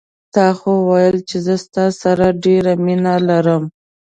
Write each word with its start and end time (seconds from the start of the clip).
تا 0.33 0.47
خو 0.57 0.71
ویل 0.89 1.17
چې 1.29 1.37
زه 1.45 1.55
ستا 1.65 1.85
سره 2.01 2.25
ډېره 2.43 2.73
مینه 2.85 3.13
لرم 3.27 3.63